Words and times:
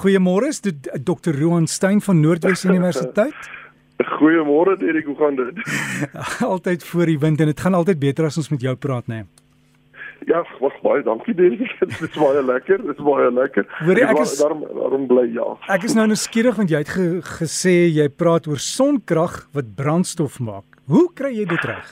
Goeiemôre, 0.00 0.48
dit 0.62 0.86
Dr. 1.04 1.34
Roan 1.36 1.66
Stein 1.66 2.00
van 2.00 2.20
Noordwes 2.20 2.64
Universiteit. 2.70 3.36
Goeiemôre 4.16 4.78
Erik, 4.80 5.04
hoe 5.04 5.16
gaan 5.16 5.36
dit? 5.36 5.60
altyd 6.54 6.84
voor 6.84 7.06
die 7.06 7.18
wind 7.18 7.40
en 7.40 7.50
dit 7.52 7.60
gaan 7.60 7.76
altyd 7.76 7.98
beter 8.00 8.24
as 8.24 8.40
ons 8.40 8.48
met 8.48 8.64
jou 8.64 8.72
praat, 8.76 9.06
né? 9.06 9.14
Nee. 9.14 9.24
Ja, 10.28 10.40
wag 10.60 10.76
baie 10.84 11.02
dankie 11.04 11.34
Erik. 11.36 11.76
Dit 11.92 12.00
is 12.04 12.16
baie 12.16 12.42
lekker, 12.44 12.82
dit 12.84 12.98
is 12.98 13.04
baie 13.04 13.30
lekker. 13.32 13.64
Hoorie, 13.80 14.04
ek 14.04 14.18
is 14.20 14.34
daarom 14.40 14.66
daarom 14.68 15.06
bly 15.08 15.24
ja. 15.32 15.46
Ek 15.72 15.86
is 15.88 15.96
nou 15.96 16.04
nuuskierig 16.10 16.58
want 16.60 16.72
jy 16.72 16.82
het 16.82 16.92
ge, 16.92 17.06
gesê 17.40 17.76
jy 17.88 18.08
praat 18.12 18.48
oor 18.48 18.60
sonkrag 18.60 19.42
wat 19.56 19.72
brandstof 19.76 20.36
maak. 20.44 20.80
Hoe 20.92 21.06
kry 21.16 21.32
jy 21.38 21.48
dit 21.48 21.64
reg? 21.68 21.88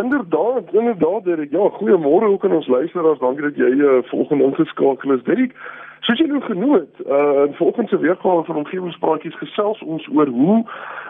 Inderdaad, 0.00 0.72
inderdaad 0.74 1.30
Erik. 1.30 1.54
Ja, 1.54 1.70
goeiemôre 1.78 2.30
ook 2.34 2.44
aan 2.48 2.58
ons 2.58 2.70
luisteraars. 2.70 3.22
Dankie 3.22 3.46
dat 3.50 3.58
jy 3.60 3.70
uh, 3.78 4.02
volgende 4.10 4.50
ingeskakel 4.50 5.14
is. 5.18 5.26
Erik, 5.30 5.54
soos 6.06 6.18
jy 6.18 6.26
nou 6.26 6.42
genoem 6.42 6.74
het, 6.80 7.04
uh 7.06 7.46
in 7.46 7.54
volgende 7.54 7.98
weergawe 7.98 8.44
van 8.44 8.56
omgewingspraatjies 8.56 9.38
gesels 9.38 9.82
ons 9.82 10.08
oor 10.14 10.26
hoe 10.26 10.58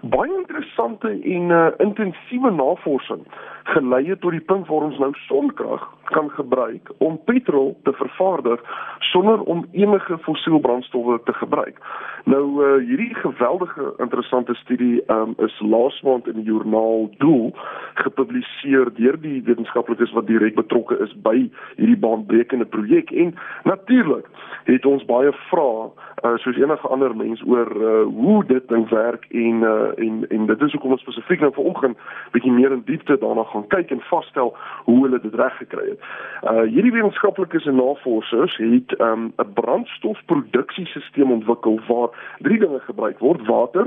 baie 0.02 0.32
interessante 0.36 1.08
en 1.08 1.50
uh, 1.50 1.66
intensiewe 1.78 2.50
navorsing 2.50 3.24
gelei 3.64 4.08
het 4.08 4.20
tot 4.20 4.34
die 4.34 4.40
punt 4.40 4.66
waar 4.66 4.88
ons 4.88 4.98
nou 4.98 5.12
sonkrag 5.26 5.84
kan 6.04 6.30
gebruik 6.30 6.90
om 6.98 7.20
petrol 7.24 7.76
te 7.82 7.92
vervaardig 7.92 8.60
sonder 8.98 9.40
om 9.40 9.66
enige 9.72 10.18
fossiel 10.18 10.58
brandstowwe 10.58 11.20
te 11.24 11.32
gebruik. 11.32 11.78
Nou 12.24 12.44
uh, 12.64 12.86
hierdie 12.86 13.14
geweldige 13.14 13.94
interessante 13.98 14.54
studie 14.54 15.02
um, 15.06 15.34
is 15.36 15.60
laas 15.60 16.00
maand 16.02 16.26
in 16.26 16.40
die 16.40 16.48
joernaal 16.50 17.08
Doel 17.18 17.52
gepubliseer 17.94 18.90
deur 18.98 19.20
die 19.20 19.42
wetenskaplikes 19.46 20.12
wat 20.12 20.26
direk 20.26 20.58
betrokke 20.58 20.98
is 21.06 21.14
by 21.22 21.36
hierdie 21.76 21.98
baanbrekende 21.98 22.66
projek 22.66 23.10
en 23.10 23.34
natuurlik 23.64 24.26
het 24.64 24.81
ons 24.86 25.04
baie 25.04 25.32
vrae 25.50 25.90
uh, 26.24 26.36
soos 26.36 26.56
enige 26.56 26.88
ander 26.88 27.16
mens 27.16 27.42
oor 27.46 27.70
uh, 27.76 28.04
hoe 28.14 28.44
dit 28.46 28.68
ding 28.68 28.88
werk 28.88 29.26
en 29.30 29.62
uh, 29.62 29.90
en 29.96 30.24
en 30.28 30.46
dit 30.46 30.62
is 30.62 30.72
hoekom 30.72 30.94
ons 30.96 31.00
spesifiek 31.00 31.40
nou 31.40 31.52
vanoggend 31.54 31.98
bietjie 32.32 32.52
meer 32.52 32.72
in 32.72 32.82
diepte 32.86 33.18
daarna 33.18 33.44
gaan 33.50 33.66
kyk 33.74 33.90
en 33.90 34.02
vasstel 34.10 34.54
hoe 34.84 34.98
hulle 35.04 35.20
dit 35.20 35.34
reg 35.34 35.56
gekry 35.56 35.88
het. 35.88 36.08
Uh 36.42 36.64
hierdie 36.74 36.92
wetenskaplikes 36.92 37.66
en 37.66 37.76
navorsers 37.80 38.56
het 38.56 38.94
'n 38.98 39.02
um, 39.02 39.32
brandstofproduksiesisteem 39.54 41.32
ontwikkel 41.32 41.80
waar 41.88 42.08
drie 42.38 42.58
dinge 42.58 42.80
gebruik 42.80 43.18
word: 43.18 43.46
water, 43.46 43.86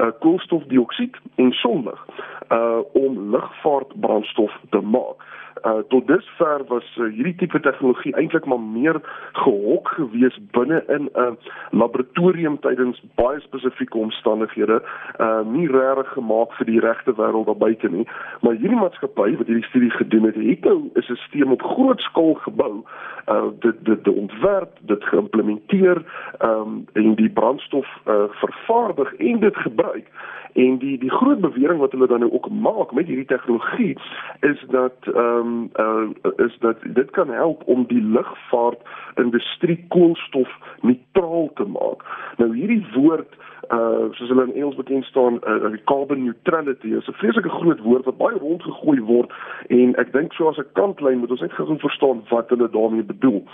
uh 0.00 0.10
koolstofdioksied 0.20 1.16
en 1.34 1.52
sonlig 1.52 2.06
uh 2.52 2.80
om 2.92 3.30
lugvaartbrandstof 3.30 4.60
te 4.70 4.80
maak 4.80 5.28
uh, 5.64 5.82
tot 5.88 6.06
dusver 6.06 6.64
was 6.68 6.96
uh, 6.96 7.08
hierdie 7.14 7.34
tipe 7.34 7.60
tegnologie 7.60 8.14
eintlik 8.16 8.44
maar 8.44 8.60
meer 8.60 9.00
gehok 9.32 9.88
gewees 9.88 10.38
binne 10.50 10.82
in 10.88 11.08
'n 11.12 11.22
uh, 11.22 11.32
laboratorium 11.70 12.58
tydens 12.60 13.02
baie 13.14 13.40
spesifieke 13.40 13.98
omstandighede, 13.98 14.82
uh 15.20 15.40
nie 15.44 15.68
regtig 15.68 16.12
gemaak 16.12 16.52
vir 16.58 16.66
die 16.66 16.80
regte 16.80 17.12
wêreld 17.12 17.46
daar 17.46 17.56
buite 17.56 17.88
nie. 17.88 18.06
Maar 18.40 18.54
hierdie 18.54 18.80
maatskappy 18.80 19.36
wat 19.36 19.46
hierdie 19.46 19.68
studie 19.68 19.90
gedoen 19.90 20.24
het, 20.24 20.34
het 20.34 20.64
nou 20.64 20.90
'n 20.94 21.02
stelsel 21.02 21.52
op 21.52 21.62
groot 21.62 22.00
skaal 22.00 22.34
gebou, 22.34 22.84
uh 23.28 23.48
dit 23.60 23.84
dit 23.84 24.04
die 24.04 24.14
ontwerp, 24.14 24.72
dit 24.80 25.04
geïmplementeer, 25.04 26.02
um 26.44 26.86
en 26.92 27.14
die 27.14 27.30
brandstof 27.30 27.88
uh 28.06 28.28
vervaardig 28.30 29.14
en 29.14 29.40
dit 29.40 29.56
gebruik. 29.56 30.06
En 30.52 30.78
die 30.78 30.98
die 30.98 31.10
groot 31.10 31.40
bewering 31.40 31.78
wat 31.78 31.92
hulle 31.92 32.06
dan 32.06 32.18
nou 32.18 32.32
ook 32.32 32.50
maak 32.50 32.92
met 32.92 33.06
hierdie 33.06 33.26
tegnologie 33.26 33.98
is 34.40 34.64
dat 34.70 34.96
ehm 35.14 35.70
um, 35.76 36.14
uh, 36.24 36.46
is 36.46 36.56
dat 36.58 36.76
dit 36.82 37.10
kan 37.10 37.28
help 37.28 37.62
om 37.66 37.84
die 37.86 38.02
lugvaart 38.02 38.80
industrie 39.14 39.84
koolstof 39.88 40.58
neutraal 40.80 41.50
te 41.54 41.64
maak. 41.64 42.04
Nou 42.36 42.56
hierdie 42.56 42.86
woord 42.94 43.36
uh 43.70 44.08
soos 44.10 44.28
hulle 44.28 44.44
in 44.44 44.54
Engels 44.54 44.74
bekend 44.74 45.04
staan 45.04 45.38
uh, 45.46 45.76
carbon 45.84 46.24
neutrality 46.24 46.86
is 46.86 47.08
'n 47.08 47.12
vreeslike 47.12 47.48
groot 47.48 47.80
woord 47.80 48.04
wat 48.04 48.16
baie 48.16 48.38
rondgegooi 48.38 49.00
word 49.00 49.32
en 49.68 49.94
ek 49.94 50.12
dink 50.12 50.32
so 50.32 50.48
as 50.48 50.58
'n 50.58 50.72
kantlyn 50.72 51.18
moet 51.18 51.30
ons 51.30 51.40
net 51.40 51.52
gou 51.52 51.78
verstaan 51.78 52.22
wat 52.28 52.48
hulle 52.48 52.70
daarmee 52.70 53.02
bedoel. 53.02 53.44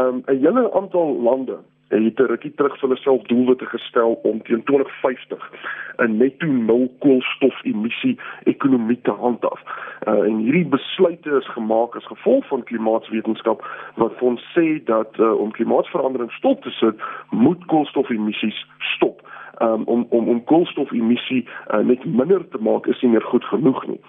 Um 0.00 0.22
'n 0.26 0.38
hele 0.38 0.72
aantal 0.72 1.20
lande 1.22 1.58
en 1.90 2.04
het 2.04 2.20
'n 2.20 2.30
rukkie 2.32 2.54
terug 2.54 2.78
vir 2.78 2.88
hulle 2.88 3.00
self 3.00 3.22
doelwitte 3.22 3.66
gestel 3.66 4.18
om 4.22 4.42
teen 4.42 4.62
2050 4.62 5.50
'n 5.98 6.16
netto 6.16 6.46
nul 6.46 6.92
koolstof 6.98 7.64
emissie 7.64 8.18
ekonomie 8.44 9.00
te 9.02 9.10
handhaaf. 9.10 9.60
Uh, 10.08 10.12
en 10.28 10.36
hierdie 10.36 10.66
besluite 10.66 11.30
is 11.30 11.48
gemaak 11.48 11.96
as 11.96 12.06
gevolg 12.06 12.46
van 12.46 12.64
klimaatswetenskap 12.64 13.66
wat 13.94 14.12
vir 14.18 14.28
ons 14.28 14.44
sê 14.54 14.84
dat 14.84 15.18
uh, 15.18 15.32
om 15.40 15.50
klimaatsverandering 15.50 16.32
stop 16.32 16.62
te 16.62 16.70
sit, 16.70 16.96
moet 17.30 17.64
koolstofemissies 17.66 18.66
stop 18.78 19.22
um, 19.60 19.82
om 19.84 20.06
om 20.08 20.28
om 20.28 20.44
koolstofemissie 20.44 21.44
uh, 21.46 21.78
net 21.78 22.04
minder 22.04 22.48
te 22.48 22.58
maak 22.60 22.86
is 22.86 23.00
nie 23.00 23.10
meer 23.10 23.26
goed 23.32 23.44
genoeg 23.44 23.86
nie. 23.86 24.00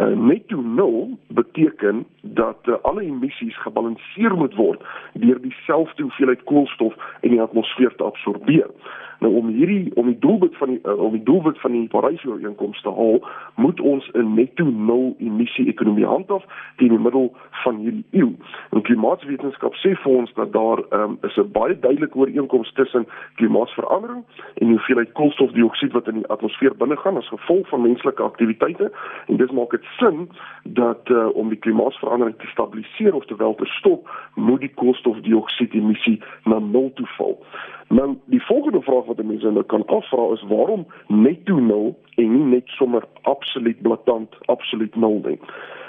Uh, 0.00 0.06
netto 0.06 0.60
nul 0.60 1.18
beteken 1.28 2.04
dat 2.22 2.58
uh, 2.68 2.74
alle 2.82 3.02
emissies 3.02 3.58
gebalanseer 3.62 4.36
moet 4.36 4.54
word 4.54 4.84
deur 5.12 5.40
dieselfde 5.42 6.02
hoeveelheid 6.02 6.44
koolstof 6.44 6.94
in 7.20 7.36
die 7.36 7.42
atmosfeer 7.42 7.94
te 7.96 8.04
absorbeer. 8.04 8.70
Nou 9.18 9.34
om 9.34 9.48
hierdie 9.50 9.90
om 9.94 10.06
die 10.06 10.18
doelwit 10.18 10.56
van 10.56 10.68
die 10.68 10.80
uh, 10.84 10.94
om 10.98 11.12
die 11.12 11.22
doelwit 11.22 11.60
van 11.60 11.72
die 11.72 11.88
Parys-ooreenkoms 11.88 12.82
te 12.82 12.90
haal, 12.90 13.18
moet 13.54 13.80
ons 13.80 14.10
'n 14.14 14.34
netto 14.34 14.64
nul 14.64 15.14
emissie 15.18 15.66
ekonomie 15.66 16.06
handhaaf 16.06 16.44
teen 16.76 16.88
die 16.88 16.98
middel 16.98 17.32
van 17.64 17.76
hierdie 17.76 18.04
eeu. 18.10 18.30
En 18.70 18.82
klimaatswetenskap 18.82 19.74
sê 19.74 19.94
vir 20.02 20.12
ons 20.12 20.32
dat 20.34 20.52
daar 20.52 20.82
um, 20.90 21.18
is 21.22 21.36
'n 21.36 21.50
baie 21.52 21.78
duidelike 21.78 22.18
ooreenkoms 22.18 22.72
tussen 22.72 23.06
klimaatsverandering 23.34 24.24
en 24.54 24.66
die 24.66 24.76
hoeveelheid 24.76 25.12
koolstofdioksied 25.12 25.92
wat 25.92 26.08
in 26.08 26.14
die 26.14 26.28
atmosfeer 26.28 26.76
binnegaan 26.76 27.16
as 27.16 27.28
gevolg 27.28 27.68
van 27.68 27.82
menslike 27.82 28.22
aktiwiteite 28.22 28.92
en 29.26 29.36
dit 29.36 29.52
maak 29.52 29.70
dit 29.70 29.84
sin 29.98 30.28
dat 30.62 31.08
uh, 31.08 31.28
om 31.34 31.48
die 31.48 31.58
klimaatsverandering 31.58 32.38
te 32.38 32.46
stabiliseer 32.46 33.14
of 33.14 33.26
te 33.26 33.36
wel 33.36 33.54
te 33.54 33.66
stop, 33.66 34.10
moet 34.34 34.60
die 34.60 34.74
koolstofdioksied 34.74 35.74
emissie 35.74 36.22
na 36.44 36.58
nul 36.58 36.92
toe 36.94 37.06
val. 37.16 37.38
Nou 37.88 38.16
die 38.24 38.42
volgende 38.42 38.82
vraag 38.82 39.04
wat 39.04 39.22
mense 39.22 39.50
nou 39.50 39.64
kan 39.64 39.86
afvra 39.86 40.32
is 40.32 40.42
waarom 40.48 40.86
netto 41.06 41.56
nul 41.56 41.98
en 42.14 42.32
nie 42.32 42.44
net 42.44 42.68
sommer 42.76 43.04
absoluut 43.22 43.80
blaatant 43.82 44.34
absoluut 44.44 44.96
nul 44.96 45.20
nie. 45.24 45.38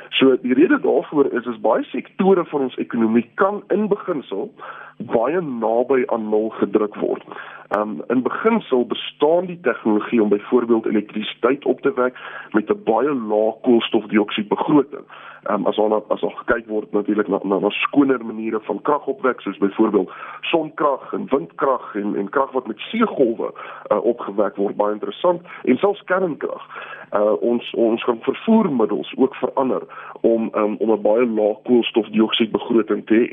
So 0.09 0.37
die 0.41 0.53
rede 0.53 0.79
daarvoor 0.79 1.25
is 1.31 1.45
is 1.45 1.59
baie 1.61 1.83
sektore 1.83 2.45
van 2.45 2.61
ons 2.61 2.75
ekonomie 2.75 3.29
kan 3.35 3.63
in 3.67 3.87
beginsel 3.87 4.51
baie 4.99 5.41
naby 5.41 6.03
aan 6.11 6.29
nul 6.29 6.49
gedruk 6.59 6.95
word. 6.95 7.23
Um 7.77 8.01
in 8.07 8.23
beginsel 8.23 8.85
bestaan 8.87 9.45
die 9.45 9.59
tegnologie 9.61 10.21
om 10.23 10.29
byvoorbeeld 10.29 10.85
elektrisiteit 10.85 11.65
op 11.65 11.81
te 11.81 11.93
wek 11.93 12.17
met 12.51 12.69
'n 12.69 12.83
baie 12.83 13.13
lae 13.13 13.53
koolstofdioksied 13.61 14.47
begroting. 14.47 15.05
Um 15.49 15.67
as 15.67 15.77
al 15.77 16.05
as 16.09 16.21
al 16.21 16.29
gekyk 16.29 16.67
word 16.67 16.91
natuurlik 16.91 17.27
na 17.27 17.39
na, 17.43 17.59
na 17.59 17.69
skoner 17.69 18.25
maniere 18.25 18.59
van 18.59 18.81
kragopwek 18.81 19.41
soos 19.41 19.57
byvoorbeeld 19.57 20.11
sonkrag 20.41 21.13
en 21.13 21.27
windkrag 21.29 21.95
en 21.95 22.15
en 22.15 22.29
krag 22.29 22.51
wat 22.51 22.67
met 22.67 22.79
seegolwe 22.79 23.53
uh, 23.91 24.03
opgewek 24.03 24.55
word 24.55 24.75
baie 24.75 24.93
interessant 24.93 25.41
en 25.63 25.77
selfs 25.77 26.03
kernkrag. 26.03 26.63
Uh 27.13 27.41
ons 27.41 27.73
ons 27.73 28.03
gaan 28.03 28.19
vervoermiddels 28.21 29.13
ook 29.17 29.35
verander 29.35 29.81
om 30.21 30.49
um, 30.55 30.75
om 30.79 30.91
'n 30.91 31.01
baie 31.01 31.25
lae 31.25 31.55
koolstofdioksied 31.63 32.51
begroting 32.51 33.05
te 33.05 33.13
hê. 33.13 33.27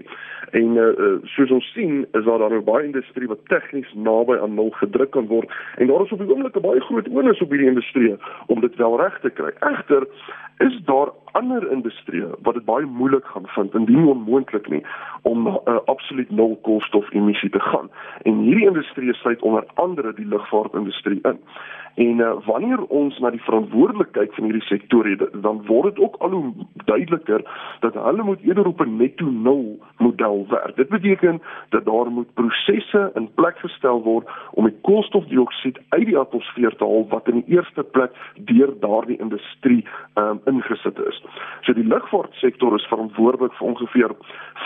En 0.50 0.76
uh, 0.76 0.82
uh 0.82 1.18
soos 1.24 1.50
ons 1.50 1.72
sien 1.72 2.06
is 2.12 2.24
daar 2.24 2.38
dan 2.38 2.52
'n 2.52 2.64
baie 2.64 2.84
industrie 2.84 3.28
wat 3.28 3.48
tegnies 3.48 3.92
naby 3.94 4.36
aan 4.38 4.54
nul 4.54 4.70
gedruk 4.70 5.10
kan 5.10 5.26
word 5.26 5.50
en 5.76 5.86
daar 5.86 6.04
is 6.04 6.12
op 6.12 6.18
die 6.18 6.30
oomblik 6.30 6.56
'n 6.56 6.68
baie 6.68 6.80
groot 6.80 7.08
onus 7.08 7.40
op 7.40 7.50
hierdie 7.50 7.68
industrie 7.68 8.16
om 8.46 8.60
dit 8.60 8.76
wel 8.76 9.00
reg 9.00 9.20
te 9.20 9.30
kry. 9.30 9.50
Egter 9.60 10.06
is 10.58 10.80
daar 10.84 11.10
ander 11.38 11.70
industrieë 11.72 12.28
wat 12.46 12.54
dit 12.58 12.64
baie 12.64 12.86
moeilik 12.86 13.26
gaan 13.32 13.48
vind 13.54 13.74
indien 13.74 14.08
onmoontlik 14.14 14.68
nie 14.72 14.82
om 15.22 15.42
na 15.42 15.54
'n 15.56 15.70
uh, 15.70 15.78
absoluut 15.94 16.30
nul 16.30 16.58
koolstof 16.62 17.12
emissie 17.12 17.50
te 17.50 17.60
gaan. 17.60 17.90
En 18.22 18.38
hierdie 18.38 18.66
industrie 18.66 19.14
sluit 19.14 19.42
onder 19.42 19.64
andere 19.74 20.14
die 20.14 20.26
lugvaartindustrie 20.26 21.20
in. 21.22 21.38
En 21.96 22.18
uh, 22.18 22.32
wanneer 22.44 22.82
ons 22.92 23.18
na 23.18 23.30
die 23.30 23.42
verantwoordelikheid 23.42 24.34
van 24.34 24.44
hierdie 24.44 24.66
sektore 24.68 25.16
dan 25.40 25.62
word 25.66 25.94
dit 25.94 26.04
ook 26.04 26.16
al 26.20 26.30
hoe 26.30 26.66
duideliker 26.84 27.44
dat 27.80 27.94
hulle 27.94 28.22
moet 28.22 28.42
eerder 28.44 28.66
op 28.66 28.80
'n 28.84 28.96
netto 28.96 29.24
nul 29.24 29.78
model 29.98 30.46
werk. 30.48 30.76
Dit 30.76 30.88
beteken 30.88 31.42
dat 31.68 31.84
daar 31.84 32.10
moet 32.10 32.34
prosesse 32.34 33.10
in 33.14 33.30
plek 33.34 33.58
gestel 33.58 34.02
word 34.02 34.28
om 34.50 34.64
die 34.64 34.76
koolstofdioksied 34.80 35.78
uit 35.88 36.06
die 36.06 36.18
atmosfeer 36.18 36.76
te 36.76 36.84
haal 36.84 37.06
wat 37.08 37.28
in 37.28 37.40
die 37.40 37.56
eerste 37.56 37.82
plek 37.82 38.12
deur 38.36 38.74
daardie 38.80 39.18
industrie 39.18 39.84
um, 40.14 40.40
ingesit 40.44 40.98
is. 40.98 41.24
So 41.66 41.72
die 41.72 41.86
lugvaartsektor 41.86 42.74
is 42.74 42.86
verantwoordelik 42.90 43.54
vir 43.58 43.66
ongeveer 43.66 44.14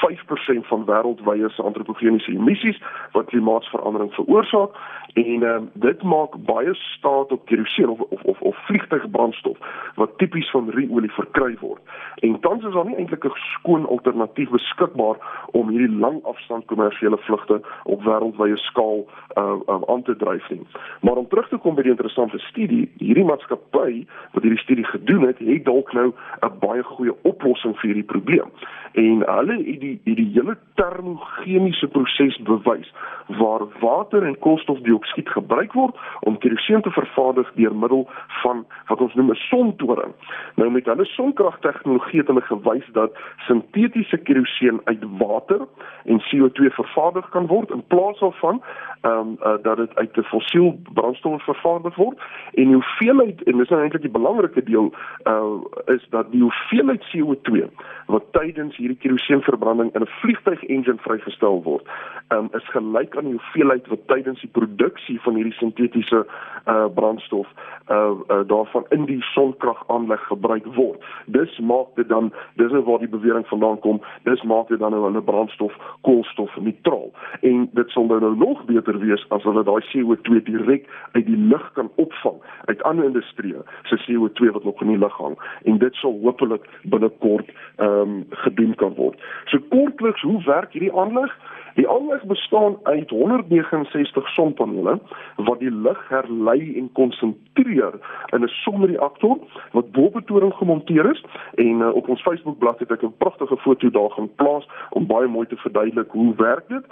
5% 0.00 0.68
van 0.72 0.86
wêreldwye 0.88 1.50
se 1.50 1.62
antropogeniese 1.62 2.32
emissies 2.32 2.80
wat 3.12 3.30
klimaatsverandering 3.32 4.12
veroorsaak 4.14 4.76
en 5.14 5.42
um, 5.42 5.70
dit 5.72 6.02
maak 6.02 6.36
baie 6.46 6.74
staat 6.74 7.32
op 7.32 7.46
kerosien 7.46 7.88
of 7.88 8.00
of 8.00 8.22
of, 8.22 8.40
of 8.40 8.56
vliegtuigbrandstof 8.66 9.58
wat 9.94 10.18
tipies 10.18 10.50
van 10.50 10.70
ruolie 10.70 11.10
verkry 11.10 11.56
word. 11.60 11.80
En 12.14 12.40
tans 12.40 12.64
is 12.64 12.72
daar 12.72 12.86
nie 12.86 12.96
eintlik 12.96 13.24
'n 13.24 13.32
skoon 13.34 13.86
alternatief 13.86 14.50
beskikbaar 14.50 15.16
om 15.50 15.68
hierdie 15.68 15.98
langafstand 15.98 16.64
kommersiële 16.64 17.18
vlugte 17.18 17.60
op 17.84 18.02
wêreldwye 18.02 18.56
skaal 18.56 19.06
uh, 19.38 19.54
uh, 19.66 19.80
aan 19.86 20.02
te 20.02 20.16
dryf 20.16 20.50
nie. 20.50 20.66
Maar 21.00 21.16
om 21.16 21.28
terug 21.28 21.48
te 21.48 21.56
kom 21.56 21.74
by 21.74 21.82
die 21.82 21.90
interessante 21.90 22.38
studie, 22.38 22.90
hierdie 22.98 23.24
maatskappy 23.24 24.06
wat 24.32 24.42
hierdie 24.42 24.62
studie 24.62 24.84
gedoen 24.84 25.26
het, 25.26 25.38
het 25.38 25.64
dalk 25.64 25.92
nou 25.92 26.12
'n 26.40 26.58
baie 26.58 26.82
goeie 26.82 27.14
oplossing 27.22 27.74
vir 27.78 27.86
hierdie 27.86 28.12
probleem. 28.12 28.50
En 28.92 29.22
hulle 29.26 29.56
het 29.56 29.80
die 29.80 30.00
die, 30.04 30.14
die 30.14 30.30
hele 30.34 30.56
termochemiese 30.74 31.88
proses 31.88 32.38
bewys 32.42 32.92
waar 33.26 33.62
water 33.80 34.22
en 34.22 34.38
koolstofdioksied 34.38 34.99
gebruik 35.06 35.72
word 35.72 35.96
om 36.20 36.38
kerosien 36.38 36.80
te 36.80 36.90
vervaardig 36.90 37.52
deur 37.54 37.74
middel 37.74 38.08
van 38.42 38.66
wat 38.86 39.00
ons 39.00 39.14
noem 39.14 39.30
'n 39.30 39.34
sontoring. 39.34 40.12
Nou 40.54 40.70
met 40.70 40.86
hulle 40.86 41.04
sonkragtegnologie 41.04 42.18
het 42.18 42.26
hulle 42.26 42.40
gewys 42.40 42.86
dat 42.92 43.18
sintetiese 43.46 44.16
kerosien 44.16 44.80
uit 44.84 45.04
water 45.18 45.66
en 46.04 46.20
CO2 46.20 46.70
vervaardig 46.70 47.28
kan 47.28 47.46
word 47.46 47.70
in 47.70 47.84
plaas 47.86 48.18
daarvan 48.18 48.62
ehm 49.00 49.18
um, 49.18 49.36
uh, 49.42 49.56
dat 49.62 49.76
dit 49.76 49.94
uit 49.94 50.16
'n 50.16 50.22
fossiel 50.22 50.80
brandstof 50.92 51.44
vervaardig 51.44 51.94
word 51.96 52.18
en 52.54 52.64
die 52.64 52.74
hoeveelheid 52.74 53.42
en 53.42 53.56
dis 53.56 53.68
nou 53.68 53.80
eintlik 53.82 54.02
die 54.02 54.18
belangrike 54.18 54.62
deel 54.62 54.94
uh 55.24 55.60
is 55.86 56.06
dat 56.10 56.30
die 56.32 56.42
hoeveelheid 56.42 57.02
CO2 57.10 57.68
wat 58.06 58.32
tydens 58.32 58.76
hierdie 58.76 58.98
kerosienverbranding 58.98 59.94
in 59.94 60.02
'n 60.02 60.14
vliegtuig 60.20 60.64
engine 60.64 60.98
vrygestel 60.98 61.62
word, 61.62 61.86
um, 62.28 62.48
is 62.52 62.68
gelyk 62.74 63.16
aan 63.16 63.24
die 63.24 63.38
hoeveelheid 63.38 63.86
wat 63.86 64.06
tydens 64.06 64.40
die 64.40 64.50
produksie 64.90 65.20
van 65.20 65.34
hierdie 65.34 65.54
sintetiese 65.54 66.26
uh 66.68 66.86
brandstof 66.94 67.46
uh, 67.88 68.10
uh 68.28 68.40
daarvan 68.46 68.84
in 68.90 69.04
die 69.04 69.22
sonkragaanleg 69.22 70.20
gebruik 70.26 70.66
word. 70.74 71.00
Dis 71.26 71.58
maak 71.58 71.94
dit 71.94 72.08
dan 72.08 72.32
dis 72.54 72.70
nou 72.70 72.82
waar 72.84 72.98
die 72.98 73.08
bewering 73.08 73.46
vandaan 73.46 73.78
kom, 73.80 74.02
dis 74.22 74.42
maak 74.42 74.68
dit 74.68 74.78
dan 74.78 74.90
nou 74.90 75.10
'n 75.10 75.24
brandstof 75.24 75.72
koolstof 76.00 76.56
neutraal. 76.56 77.10
En 77.40 77.70
dit 77.72 77.90
sal 77.90 78.04
nou, 78.04 78.20
nou 78.20 78.36
nog 78.36 78.64
beter 78.64 78.98
wees 78.98 79.24
as 79.28 79.42
hulle 79.42 79.64
daai 79.64 79.82
CO2 79.90 80.42
direk 80.42 80.88
uit 81.12 81.26
die 81.26 81.36
lug 81.36 81.72
kan 81.72 81.90
opvang 81.96 82.38
uit 82.64 82.82
ander 82.82 83.04
industrieë 83.04 83.62
se 83.82 83.96
CO2 83.96 84.52
wat 84.52 84.64
nog 84.64 84.80
in 84.80 84.88
die 84.88 84.98
lug 84.98 85.16
hang 85.16 85.38
en 85.64 85.78
dit 85.78 85.94
sal 85.94 86.18
hopelik 86.22 86.68
binnekort 86.82 87.48
ehm 87.76 88.00
um, 88.00 88.26
gedoen 88.30 88.74
kan 88.74 88.94
word. 88.94 89.18
So 89.44 89.58
kortliks, 89.68 90.22
hoe 90.22 90.44
werk 90.44 90.72
hierdie 90.72 90.92
aanleg? 90.92 91.32
Die 91.74 91.88
aanleg 91.88 92.24
bestaan 92.24 92.76
uit 92.82 93.10
169 93.10 94.28
sonpanele 94.28 94.98
wat 95.36 95.58
die 95.58 95.70
lig 95.70 96.08
herlei 96.08 96.76
en 96.76 96.92
konsentreer 96.92 97.92
in 98.34 98.42
'n 98.42 98.48
sonreaktor 98.48 99.38
wat 99.72 99.90
bo 99.92 100.02
op 100.02 100.16
'n 100.16 100.24
toring 100.24 100.54
gemonteer 100.54 101.10
is 101.10 101.24
en 101.54 101.80
uh, 101.80 101.94
op 101.94 102.08
ons 102.08 102.22
Facebook 102.22 102.58
bladsy 102.58 102.82
het 102.82 102.90
ek 102.90 103.02
'n 103.02 103.14
pragtige 103.18 103.56
foto 103.56 103.90
daar 103.90 104.10
gaan 104.10 104.34
plaas 104.34 104.68
om 104.90 105.06
baie 105.06 105.28
mooi 105.28 105.46
te 105.46 105.56
verduidelik 105.56 106.10
hoe 106.10 106.34
werk 106.36 106.68
dit. 106.68 106.84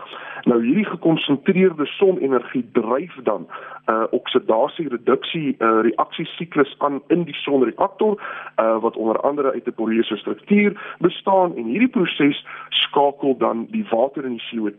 Nou 0.42 0.64
hierdie 0.64 0.84
gekonsentreerde 0.84 1.86
sonenergie 1.86 2.68
dryf 2.72 3.14
dan 3.22 3.46
'n 3.86 3.92
uh, 3.92 4.04
oksidasie 4.10 4.88
reduksie 4.88 5.56
uh, 5.58 5.80
reaksiesiklus 5.80 6.74
aan 6.78 7.02
in 7.06 7.22
die 7.22 7.34
sonreaktor 7.34 8.22
uh, 8.56 8.80
wat 8.80 8.96
onder 8.96 9.20
andere 9.20 9.52
uit 9.52 9.66
'n 9.66 9.72
poreuse 9.72 10.16
struktuur 10.16 10.94
bestaan 10.98 11.56
en 11.56 11.64
hierdie 11.64 11.88
proses 11.88 12.46
skakel 12.68 13.36
dan 13.36 13.66
die 13.70 13.86
water 13.90 14.24
in 14.24 14.32
die 14.36 14.46
CO2 14.48 14.77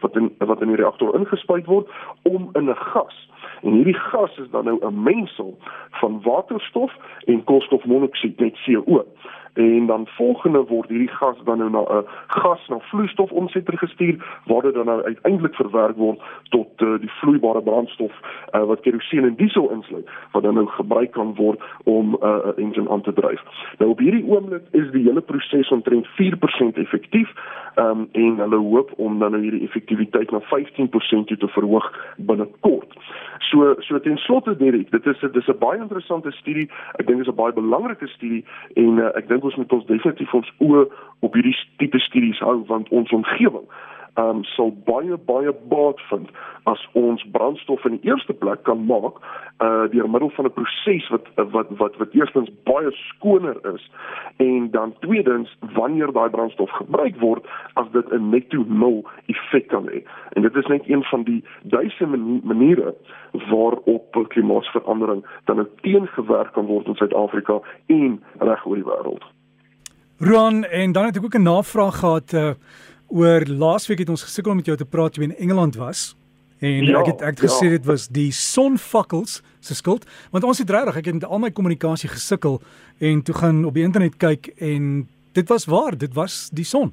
wat 0.00 0.16
in 0.16 0.34
wat 0.38 0.60
in 0.60 0.66
die 0.66 0.76
reaktor 0.76 1.14
ingespuit 1.14 1.66
word 1.66 1.90
om 2.22 2.48
in 2.52 2.68
'n 2.68 2.74
gas. 2.74 3.30
En 3.62 3.72
hierdie 3.72 3.98
gas 3.98 4.38
is 4.38 4.50
dan 4.50 4.64
nou 4.64 4.78
'n 4.80 5.02
mengsel 5.02 5.58
van 5.90 6.20
waterstof 6.22 6.92
en 7.24 7.44
koolstofmonoksied 7.44 8.40
met 8.40 8.58
CO 8.64 9.04
en 9.54 9.86
dan 9.86 10.06
volgende 10.06 10.64
word 10.64 10.88
hierdie 10.88 11.08
gas 11.08 11.36
dan 11.44 11.58
nou 11.58 11.70
na 11.70 11.82
'n 11.82 11.96
uh, 11.96 12.10
gas 12.26 12.68
na 12.68 12.78
vloeistof 12.78 13.30
omsetter 13.30 13.78
gestuur 13.78 14.16
waar 14.44 14.62
dit 14.62 14.74
dan 14.74 14.86
nou 14.86 15.02
uiteindelik 15.02 15.54
verwerk 15.54 15.96
word 15.96 16.20
tot 16.48 16.80
uh, 16.80 16.98
die 17.00 17.10
vloeibare 17.10 17.62
brandstof 17.62 18.12
uh, 18.52 18.64
wat 18.64 18.80
kerosien 18.80 19.24
en 19.24 19.34
diesel 19.34 19.70
insluit 19.70 20.08
wat 20.32 20.42
dan 20.42 20.54
nou 20.54 20.66
gebruik 20.66 21.10
kan 21.10 21.34
word 21.34 21.60
om 21.84 22.16
'n 22.20 22.26
uh, 22.26 22.52
engine 22.56 22.90
aan 22.90 23.00
te 23.00 23.12
dryf. 23.12 23.42
Nou 23.78 23.90
op 23.90 23.98
hierdie 23.98 24.26
oomblik 24.26 24.62
is 24.70 24.90
die 24.90 25.04
hele 25.04 25.20
proses 25.20 25.68
omtrent 25.68 26.06
4% 26.06 26.76
effektief 26.76 27.32
um, 27.74 28.08
en 28.12 28.38
hulle 28.38 28.56
hoop 28.56 28.92
om 28.96 29.18
dan 29.18 29.30
nou 29.30 29.42
hierdie 29.42 29.66
effektiwiteit 29.66 30.30
na 30.30 30.40
15% 30.40 31.36
te 31.38 31.48
verhoog 31.48 32.14
binnekort. 32.16 32.96
So 33.38 33.74
so 33.78 34.00
ten 34.00 34.16
slotte 34.16 34.56
Derek, 34.56 34.90
dit 34.90 35.06
is 35.06 35.20
dit 35.20 35.36
is 35.36 35.48
'n 35.48 35.58
baie 35.58 35.80
interessante 35.80 36.30
studie. 36.30 36.70
Ek 36.98 37.06
dink 37.06 37.18
dit 37.18 37.26
is 37.26 37.32
'n 37.32 37.36
baie 37.36 37.52
belangrike 37.52 38.06
studie 38.06 38.44
en 38.74 38.98
uh, 38.98 39.16
ek 39.16 39.28
dink 39.28 39.41
ons 39.44 39.56
moet 39.60 39.72
ons 39.72 39.86
definitief 39.86 40.34
ons 40.34 40.52
oë 40.66 40.84
op 41.26 41.34
hierdie 41.38 41.56
tipe 41.82 42.00
studies 42.06 42.42
hou 42.44 42.60
want 42.70 42.90
ons 42.90 43.12
omgewing 43.16 43.66
um 44.14 44.44
sal 44.44 44.72
baie 44.84 45.16
baie 45.16 45.52
baat 45.68 46.00
vind 46.10 46.28
as 46.70 46.82
ons 46.92 47.24
brandstof 47.32 47.84
in 47.84 47.96
die 47.96 48.10
eerste 48.10 48.32
plek 48.32 48.62
kan 48.68 48.84
maak 48.86 49.16
uh 49.64 49.88
deur 49.92 50.10
middel 50.10 50.30
van 50.36 50.46
'n 50.46 50.52
proses 50.52 51.08
wat 51.08 51.26
wat 51.36 51.68
wat 51.80 51.96
wat 51.96 52.12
eerstens 52.12 52.50
baie 52.64 52.90
skoner 52.90 53.56
is 53.74 53.90
en 54.36 54.70
dan 54.70 54.94
tweedens 55.00 55.56
wanneer 55.74 56.12
daai 56.12 56.30
brandstof 56.30 56.70
gebruik 56.70 57.16
word 57.20 57.46
as 57.74 57.86
dit 57.92 58.12
'n 58.12 58.28
netto 58.30 58.64
nul 58.68 59.04
effek 59.26 59.68
kan 59.68 59.88
hê. 59.88 60.02
En 60.32 60.42
dit 60.42 60.54
is 60.54 60.66
net 60.66 60.82
een 60.88 61.02
van 61.02 61.22
die 61.22 61.44
duisende 61.62 62.40
maniere 62.42 62.94
waarop 63.50 64.26
klimaatsverandering 64.28 65.26
dan 65.44 65.68
teengewerk 65.80 66.52
kan 66.52 66.66
word 66.66 66.86
in 66.86 66.94
Suid-Afrika 66.94 67.60
en 67.86 68.22
reg 68.38 68.66
oor 68.66 68.74
die 68.74 68.84
wêreld. 68.84 69.24
Ron 70.18 70.64
en 70.64 70.92
dan 70.92 71.04
het 71.04 71.16
ek 71.16 71.24
ook 71.24 71.34
'n 71.34 71.42
navraag 71.42 71.98
gehad 71.98 72.32
uh 72.32 72.50
oor 73.12 73.44
laasweek 73.46 74.02
het 74.02 74.10
ons 74.12 74.24
gesukkel 74.24 74.54
om 74.54 74.60
met 74.62 74.68
jou 74.70 74.76
te 74.78 74.88
praat 74.88 75.12
toe 75.12 75.24
in 75.26 75.36
Engeland 75.36 75.76
was. 75.76 76.12
En 76.62 76.86
ja, 76.86 77.00
ek 77.02 77.10
het 77.10 77.22
ek 77.22 77.40
het 77.40 77.44
gesê 77.50 77.68
ja. 77.68 77.76
dit 77.76 77.86
was 77.86 78.06
die 78.08 78.30
sonvakkels 78.32 79.40
se 79.60 79.74
skuld 79.74 80.06
want 80.30 80.44
ons 80.46 80.60
het 80.62 80.70
regtig 80.70 81.00
ek 81.00 81.08
het 81.10 81.18
met 81.18 81.26
al 81.26 81.42
my 81.42 81.50
kommunikasie 81.50 82.10
gesukkel 82.10 82.60
en 83.02 83.22
toe 83.26 83.34
gaan 83.34 83.64
op 83.66 83.74
die 83.74 83.82
internet 83.82 84.16
kyk 84.22 84.52
en 84.62 85.08
dit 85.34 85.48
was 85.50 85.66
waar 85.66 85.96
dit 85.98 86.14
was 86.14 86.48
die 86.54 86.64
son. 86.64 86.92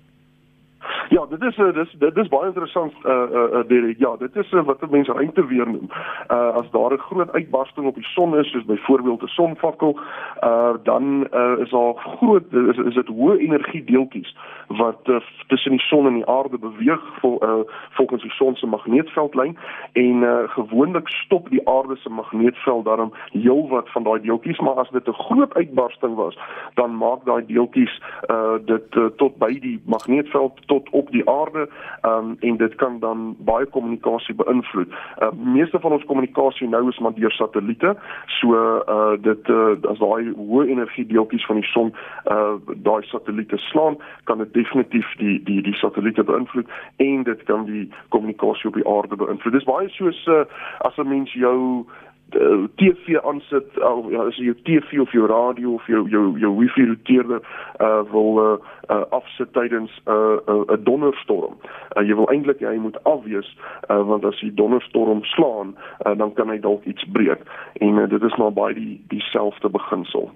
Ja, 1.10 1.26
dit 1.26 1.42
is 1.42 1.58
uh, 1.58 1.74
dis 1.74 1.96
dit 1.98 2.18
is 2.18 2.28
baie 2.30 2.46
interessant 2.46 2.94
uh 3.06 3.12
uh, 3.12 3.44
uh 3.60 3.68
Derek. 3.68 3.98
Ja, 3.98 4.16
dit 4.18 4.36
is 4.36 4.52
uh, 4.52 4.62
wat 4.66 4.90
mense 4.90 5.12
ruimte 5.12 5.46
weer 5.46 5.66
noem. 5.66 5.90
Uh 6.32 6.54
as 6.62 6.70
daar 6.72 6.94
'n 6.94 6.98
groot 6.98 7.32
uitbarsting 7.32 7.88
op 7.88 7.96
die 7.96 8.04
son 8.04 8.38
is, 8.38 8.52
soos 8.52 8.66
byvoorbeeld 8.66 9.22
'n 9.22 9.28
sonvakkel, 9.28 10.00
uh 10.44 10.74
dan 10.84 11.28
uh 11.34 11.58
is 11.60 11.70
daar 11.70 11.94
groot 11.96 12.54
is, 12.54 12.78
is 12.78 12.94
dit 12.94 13.08
hoë 13.08 13.38
energie 13.38 13.84
deeltjies 13.84 14.36
wat 14.68 15.00
uh, 15.04 15.16
tussen 15.48 15.72
die 15.72 15.80
son 15.80 16.06
en 16.06 16.14
die 16.14 16.28
aarde 16.28 16.58
beweeg 16.58 17.02
vol, 17.20 17.44
uh 17.44 17.66
volgens 17.90 18.22
die 18.22 18.32
son 18.32 18.56
se 18.56 18.68
magneetveldlyn 18.68 19.58
en 19.94 20.22
uh 20.22 20.38
gewoonlik 20.50 21.08
stop 21.08 21.50
die 21.50 21.68
aarde 21.68 21.96
se 21.96 22.10
magneetveld 22.10 22.86
daarom 22.86 23.14
heelwat 23.32 23.90
van 23.90 24.04
daai 24.04 24.22
deeltjies, 24.22 24.60
maar 24.60 24.76
as 24.76 24.90
dit 24.90 25.08
'n 25.08 25.14
groot 25.14 25.54
uitbarsting 25.54 26.16
was, 26.16 26.38
dan 26.74 26.98
maak 26.98 27.26
daai 27.26 27.46
deeltjies 27.46 28.02
uh 28.30 28.58
dit 28.66 28.96
uh, 28.96 29.06
tot 29.06 29.38
by 29.38 29.60
die 29.60 29.82
magneetveld 29.86 30.68
tot 30.68 30.90
op 31.02 31.12
die 31.16 31.24
aarde 31.30 31.68
um, 32.10 32.36
en 32.40 32.58
dit 32.58 32.76
kan 32.82 33.00
dan 33.00 33.36
baie 33.48 33.66
kommunikasie 33.76 34.36
beïnvloed. 34.42 34.92
Uh, 35.24 35.32
meeste 35.56 35.80
van 35.80 35.96
ons 35.98 36.06
kommunikasie 36.10 36.68
nou 36.70 36.84
is 36.90 37.00
maar 37.00 37.16
deur 37.18 37.36
satelliete. 37.38 37.96
So 38.40 38.56
uh 38.56 39.16
dit 39.22 39.50
uh, 39.50 39.76
as 39.92 40.02
daai 40.02 40.32
hoë 40.36 40.68
energie 40.76 41.06
deeltjies 41.10 41.46
van 41.50 41.62
die 41.62 41.70
son 41.72 41.94
uh 42.32 42.58
daai 42.88 43.02
satelliete 43.12 43.58
slaan, 43.70 43.98
kan 44.30 44.44
dit 44.44 44.54
definitief 44.54 45.16
die 45.24 45.38
die 45.44 45.62
die 45.66 45.78
satelliete 45.82 46.24
beïnvloed 46.24 46.70
en 47.06 47.24
dit 47.24 47.44
kan 47.50 47.66
die 47.70 47.88
kommunikasie 48.16 48.70
op 48.70 48.78
die 48.80 48.88
aarde 48.88 49.16
beïnvloed. 49.24 49.58
Dis 49.58 49.70
baie 49.70 49.90
soos 49.96 50.22
uh, 50.28 50.46
as 50.88 50.98
'n 50.98 51.08
mens 51.08 51.34
jou 51.34 51.86
uh, 52.36 52.68
TV 52.76 53.18
aansit 53.24 53.80
of 53.80 54.10
ja, 54.12 54.26
as 54.28 54.38
jy 54.38 54.50
jou 54.50 54.58
TV 54.64 55.00
of 55.02 55.12
jou 55.12 55.26
radio 55.30 55.74
of 55.78 55.88
jou 55.88 56.04
jou 56.10 56.26
jou 56.40 56.52
wifi 56.58 56.86
routeerder 56.86 57.42
uh 57.80 58.02
wil 58.12 58.40
uh, 58.44 58.58
uh 58.90 59.06
afsit 59.16 59.54
tydens 59.54 59.92
'n 60.06 60.12
uh, 60.12 60.38
'n 60.48 60.66
uh, 60.74 60.78
donderstorm. 60.84 61.58
Uh, 61.96 62.04
jy 62.08 62.16
wil 62.16 62.30
eintlik 62.30 62.60
hy 62.60 62.76
moet 62.78 63.04
afwees 63.04 63.50
uh 63.90 64.02
want 64.02 64.26
as 64.26 64.40
die 64.40 64.54
donderstorm 64.54 65.24
slaan, 65.24 65.76
uh, 66.06 66.18
dan 66.18 66.34
kan 66.34 66.50
hy 66.50 66.60
dalk 66.60 66.86
iets 66.86 67.06
breek. 67.12 67.42
En 67.74 67.98
uh, 67.98 68.10
dit 68.10 68.24
is 68.24 68.36
maar 68.36 68.54
baie 68.54 68.74
die 68.74 69.02
dieselfde 69.08 69.70
beginsel. 69.70 70.32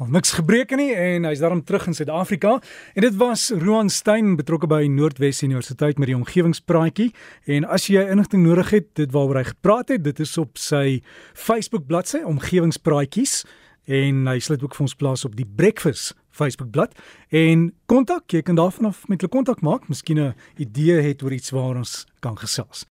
Al 0.00 0.08
niks 0.08 0.30
gebreek 0.32 0.70
nie 0.80 0.94
en 0.96 1.26
hy's 1.28 1.42
daarom 1.42 1.58
terug 1.60 1.84
in 1.90 1.94
Suid-Afrika. 1.94 2.54
En 2.96 3.04
dit 3.04 3.16
was 3.20 3.50
Roan 3.52 3.90
Stein 3.92 4.32
betrokke 4.38 4.64
by 4.70 4.86
Noordwes 4.88 5.42
Universiteit 5.44 5.98
met 6.00 6.08
die 6.08 6.16
omgewingspraatjie. 6.16 7.10
En 7.44 7.66
as 7.68 7.90
jy 7.92 8.06
inligting 8.08 8.46
nodig 8.46 8.70
het 8.72 8.86
dit 8.96 9.12
waaroor 9.12 9.42
hy 9.42 9.50
gepraat 9.50 9.92
het 9.92 10.06
dit 10.06 10.22
is 10.24 10.32
op 10.40 10.56
sy 10.56 11.02
Facebook 11.36 11.84
bladsy 11.90 12.22
omgewingspraatjies. 12.24 13.42
En 13.92 14.24
hy 14.30 14.38
sluit 14.40 14.64
ook 14.64 14.78
vir 14.78 14.86
ons 14.86 14.96
plaas 14.96 15.26
op 15.28 15.36
die 15.36 15.44
Breakfast 15.44 16.14
Facebook 16.32 16.72
bladsy. 16.72 16.96
En 17.36 17.68
kontak 17.84 18.32
jy 18.32 18.40
kan 18.40 18.56
daarvan 18.56 18.88
af 18.94 19.04
met 19.12 19.20
hulle 19.20 19.36
kontak 19.36 19.60
maak. 19.60 19.84
Miskien 19.92 20.16
'n 20.30 20.34
idee 20.56 20.96
het 21.10 21.20
oor 21.22 21.36
iets 21.36 21.52
waar 21.52 21.76
ons 21.76 22.06
kan 22.20 22.38
gesels 22.40 22.86